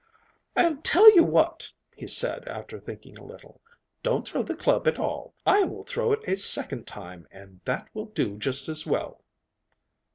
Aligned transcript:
'I'll 0.55 0.77
tell 0.77 1.13
you 1.13 1.23
what,' 1.23 1.71
he 1.95 2.07
said, 2.07 2.47
after 2.47 2.79
thinking 2.79 3.19
a 3.19 3.23
little. 3.23 3.61
'Don't 4.01 4.27
throw 4.27 4.41
the 4.41 4.55
club 4.55 4.87
at 4.87 4.97
all. 4.97 5.35
I 5.45 5.61
will 5.63 5.83
throw 5.83 6.11
it 6.11 6.27
a 6.27 6.37
second 6.37 6.87
time, 6.87 7.27
and 7.29 7.61
that 7.65 7.87
will 7.93 8.05
do 8.07 8.39
just 8.39 8.67
as 8.67 8.83
well. 8.83 9.21